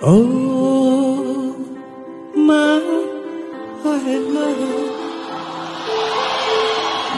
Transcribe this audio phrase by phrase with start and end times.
[0.00, 1.56] Oh,
[2.34, 2.78] my
[3.82, 4.04] love,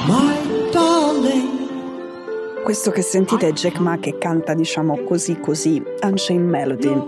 [0.06, 2.62] my darling.
[2.62, 7.02] Questo che sentite è Jack Ma che canta, diciamo così così, Unchained Melody.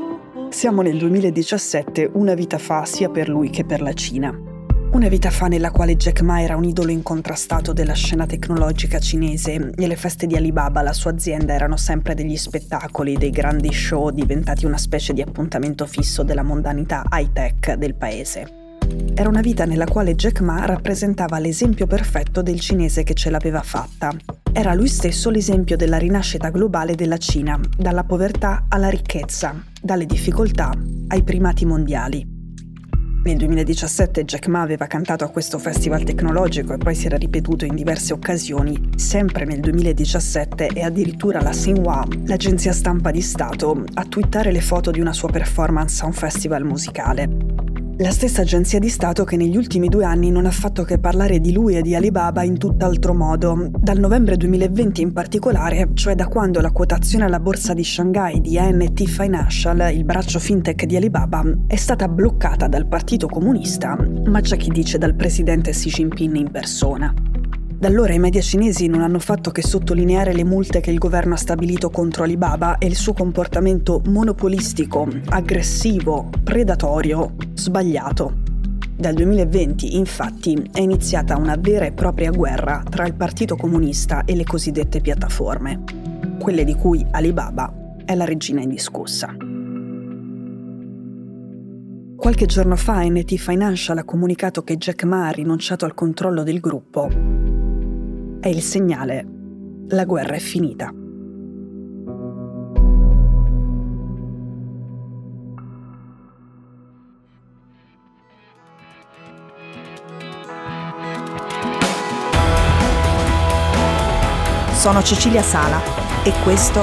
[0.48, 4.49] Siamo nel 2017, una vita fa sia per lui che per la Cina.
[4.92, 9.70] Una vita fa nella quale Jack Ma era un idolo incontrastato della scena tecnologica cinese
[9.76, 14.10] e le feste di Alibaba, la sua azienda, erano sempre degli spettacoli, dei grandi show
[14.10, 18.78] diventati una specie di appuntamento fisso della mondanità high-tech del paese.
[19.14, 23.62] Era una vita nella quale Jack Ma rappresentava l'esempio perfetto del cinese che ce l'aveva
[23.62, 24.10] fatta.
[24.52, 30.72] Era lui stesso l'esempio della rinascita globale della Cina, dalla povertà alla ricchezza, dalle difficoltà
[31.06, 32.39] ai primati mondiali.
[33.22, 37.66] Nel 2017 Jack Ma aveva cantato a questo festival tecnologico e poi si era ripetuto
[37.66, 44.04] in diverse occasioni, sempre nel 2017 e addirittura la Xinhua, l'agenzia stampa di Stato, a
[44.06, 47.69] twittare le foto di una sua performance a un festival musicale.
[48.00, 51.38] La stessa agenzia di Stato che negli ultimi due anni non ha fatto che parlare
[51.38, 56.26] di lui e di Alibaba in tutt'altro modo, dal novembre 2020 in particolare, cioè da
[56.26, 61.44] quando la quotazione alla borsa di Shanghai di ANT Financial, il braccio fintech di Alibaba,
[61.66, 66.50] è stata bloccata dal Partito Comunista, ma c'è chi dice dal presidente Xi Jinping in
[66.50, 67.29] persona.
[67.80, 71.32] Da allora i media cinesi non hanno fatto che sottolineare le multe che il governo
[71.32, 78.34] ha stabilito contro Alibaba e il suo comportamento monopolistico, aggressivo, predatorio, sbagliato.
[78.94, 84.36] Dal 2020, infatti, è iniziata una vera e propria guerra tra il Partito Comunista e
[84.36, 85.82] le cosiddette piattaforme,
[86.38, 87.72] quelle di cui Alibaba
[88.04, 89.34] è la regina indiscussa.
[92.14, 96.60] Qualche giorno fa NT Financial ha comunicato che Jack Ma ha rinunciato al controllo del
[96.60, 97.48] gruppo
[98.40, 99.26] è il segnale.
[99.88, 100.92] La guerra è finita.
[114.72, 115.78] Sono Cecilia Sala
[116.24, 116.80] e questo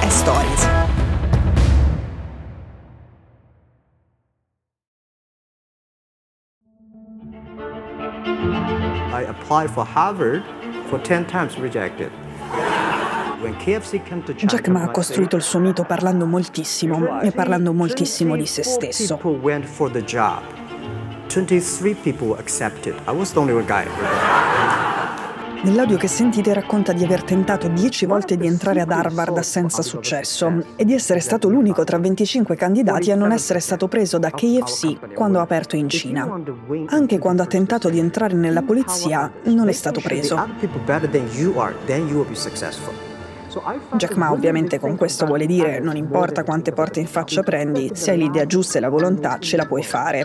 [0.00, 0.68] è Stories.
[9.12, 10.59] I applied for Harvard
[10.90, 12.10] for 10 times rejected.
[14.44, 19.18] Jack Ma ha costruito il suo mito parlando moltissimo e parlando moltissimo di se stesso.
[21.28, 22.94] 23 people accepted.
[23.06, 23.86] I was the only guy.
[25.62, 30.64] Nell'audio che sentite racconta di aver tentato dieci volte di entrare ad Harvard senza successo
[30.74, 35.12] e di essere stato l'unico tra 25 candidati a non essere stato preso da KFC
[35.12, 36.40] quando ha aperto in Cina.
[36.86, 40.38] Anche quando ha tentato di entrare nella polizia non è stato preso.
[43.96, 48.12] Jack Ma ovviamente con questo vuole dire non importa quante porte in faccia prendi, se
[48.12, 50.22] hai l'idea giusta e la volontà ce la puoi fare.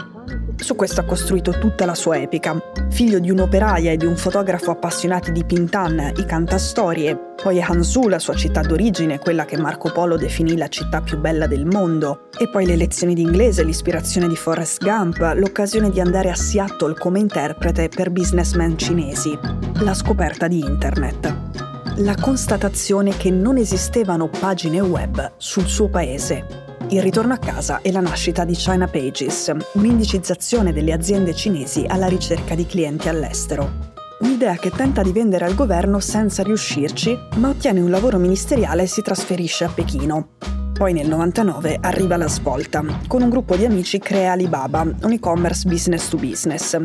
[0.57, 2.55] Su questo ha costruito tutta la sua epica.
[2.89, 8.19] Figlio di un'operaia e di un fotografo appassionati di Pintan, i cantastorie, poi Hansu, la
[8.19, 12.47] sua città d'origine, quella che Marco Polo definì la città più bella del mondo, e
[12.47, 17.19] poi le lezioni di inglese, l'ispirazione di Forrest Gump, l'occasione di andare a Seattle come
[17.19, 19.37] interprete per businessmen cinesi,
[19.81, 21.64] la scoperta di Internet
[21.97, 26.63] la constatazione che non esistevano pagine web sul suo paese.
[26.89, 32.07] Il ritorno a casa e la nascita di China Pages, un'indicizzazione delle aziende cinesi alla
[32.07, 33.93] ricerca di clienti all'estero.
[34.19, 38.87] Un'idea che tenta di vendere al governo senza riuscirci, ma ottiene un lavoro ministeriale e
[38.87, 40.29] si trasferisce a Pechino.
[40.73, 42.83] Poi nel 99 arriva la svolta.
[43.07, 46.77] Con un gruppo di amici crea Alibaba, un e-commerce business to business.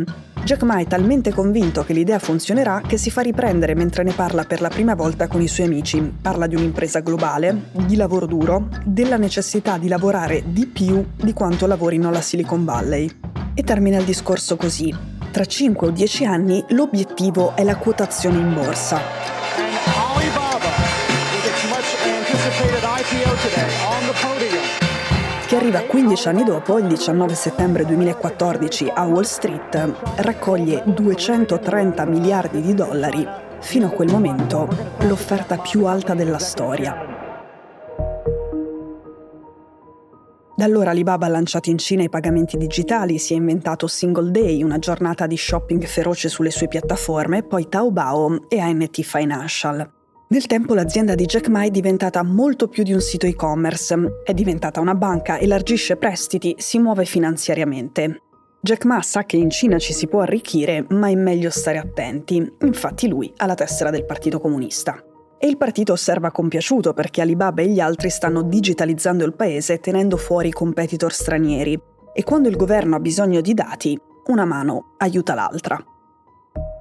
[0.44, 4.44] Jack Ma è talmente convinto che l'idea funzionerà che si fa riprendere mentre ne parla
[4.44, 6.00] per la prima volta con i suoi amici.
[6.20, 11.66] Parla di un'impresa globale, di lavoro duro, della necessità di lavorare di più di quanto
[11.66, 13.08] lavorino alla Silicon Valley.
[13.54, 14.94] E termina il discorso così.
[15.30, 19.00] Tra 5 o 10 anni l'obiettivo è la quotazione in borsa.
[25.50, 32.60] Che arriva 15 anni dopo, il 19 settembre 2014, a Wall Street, raccoglie 230 miliardi
[32.60, 33.26] di dollari,
[33.58, 34.68] fino a quel momento
[35.00, 36.94] l'offerta più alta della storia.
[40.54, 44.62] Da allora Alibaba ha lanciato in Cina i pagamenti digitali, si è inventato Single Day,
[44.62, 49.98] una giornata di shopping feroce sulle sue piattaforme, poi Taobao e ANT Financial.
[50.32, 54.32] Nel tempo l'azienda di Jack Ma è diventata molto più di un sito e-commerce, è
[54.32, 58.22] diventata una banca, elargisce prestiti, si muove finanziariamente.
[58.60, 62.36] Jack Ma sa che in Cina ci si può arricchire, ma è meglio stare attenti.
[62.60, 65.04] Infatti lui ha la tessera del Partito Comunista.
[65.36, 70.16] E il partito osserva compiaciuto perché Alibaba e gli altri stanno digitalizzando il paese tenendo
[70.16, 71.76] fuori i competitor stranieri.
[72.12, 75.76] E quando il governo ha bisogno di dati, una mano aiuta l'altra.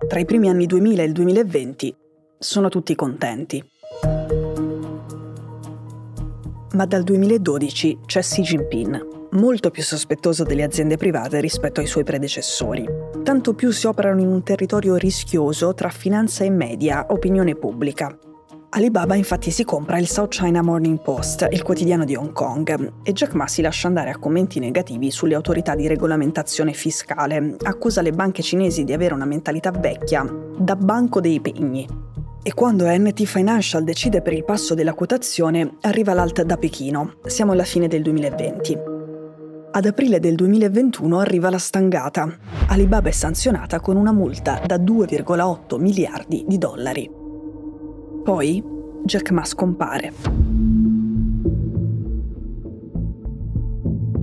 [0.08, 1.96] Tra i primi anni 2000 e il 2020
[2.40, 3.62] sono tutti contenti.
[6.72, 12.06] Ma dal 2012 c'è Xi Jinping, molto più sospettoso delle aziende private rispetto ai suoi
[12.06, 12.88] predecessori.
[13.24, 18.18] Tanto più si operano in un territorio rischioso tra finanza e media, opinione pubblica.
[18.72, 23.14] Alibaba infatti si compra il South China Morning Post, il quotidiano di Hong Kong, e
[23.14, 28.12] Jack Ma si lascia andare a commenti negativi sulle autorità di regolamentazione fiscale, accusa le
[28.12, 30.24] banche cinesi di avere una mentalità vecchia,
[30.56, 32.09] da banco dei pegni.
[32.42, 37.52] E quando NT Financial decide per il passo della quotazione, arriva l'alt da Pechino, siamo
[37.52, 38.78] alla fine del 2020.
[39.72, 42.34] Ad aprile del 2021 arriva la stangata.
[42.70, 47.12] Alibaba è sanzionata con una multa da 2,8 miliardi di dollari.
[48.24, 48.64] Poi
[49.04, 50.14] Jack Ma scompare.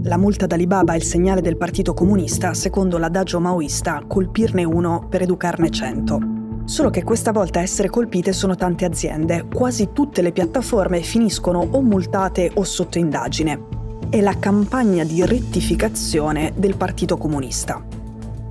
[0.03, 5.23] La multa d'Alibaba è il segnale del Partito Comunista, secondo l'adagio maoista, colpirne uno per
[5.23, 6.36] educarne cento.
[6.67, 11.61] Solo che questa volta a essere colpite sono tante aziende, quasi tutte le piattaforme finiscono
[11.61, 13.67] o multate o sotto indagine.
[14.11, 17.87] È la campagna di rettificazione del Partito Comunista.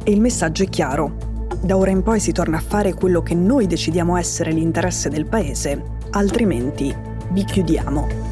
[0.01, 1.17] E il messaggio è chiaro,
[1.61, 5.25] da ora in poi si torna a fare quello che noi decidiamo essere l'interesse del
[5.25, 5.81] paese,
[6.11, 6.95] altrimenti
[7.31, 8.24] vi chiudiamo.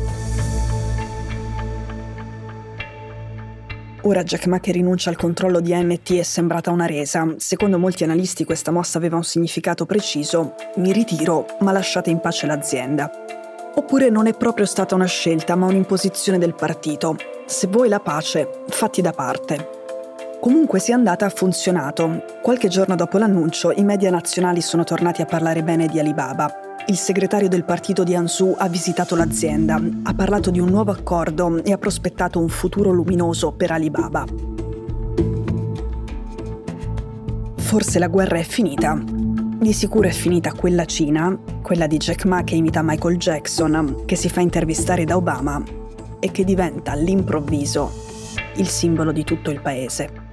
[4.05, 7.35] Ora Jack Ma che rinuncia al controllo di ANT è sembrata una resa.
[7.37, 10.55] Secondo molti analisti questa mossa aveva un significato preciso.
[10.75, 13.09] Mi ritiro, ma lasciate in pace l'azienda.
[13.75, 17.15] Oppure non è proprio stata una scelta, ma un'imposizione del partito.
[17.45, 19.69] Se vuoi la pace, fatti da parte.
[20.41, 22.25] Comunque sia andata ha funzionato.
[22.41, 26.72] Qualche giorno dopo l'annuncio i media nazionali sono tornati a parlare bene di Alibaba.
[26.85, 31.63] Il segretario del partito di Ansu ha visitato l'azienda, ha parlato di un nuovo accordo
[31.63, 34.25] e ha prospettato un futuro luminoso per Alibaba.
[37.55, 39.01] Forse la guerra è finita.
[39.01, 44.17] Di sicuro è finita quella Cina, quella di Jack Ma che imita Michael Jackson, che
[44.17, 45.63] si fa intervistare da Obama
[46.19, 47.91] e che diventa all'improvviso
[48.57, 50.32] il simbolo di tutto il paese.